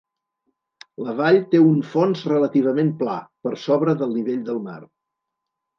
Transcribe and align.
La 1.07 1.13
vall 1.19 1.37
té 1.51 1.61
un 1.67 1.77
fons 1.91 2.25
relativament 2.33 2.91
pla 3.05 3.21
per 3.45 3.53
sobre 3.69 3.97
del 4.03 4.19
nivell 4.19 4.45
del 4.51 4.65
mar. 4.71 4.85